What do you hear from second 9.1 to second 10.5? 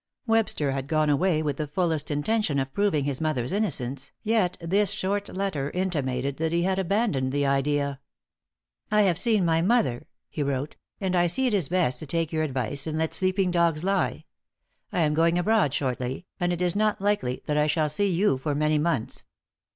seen my mother," he